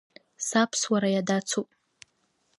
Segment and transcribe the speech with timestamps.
[0.47, 1.67] Саԥсуара иадацуп.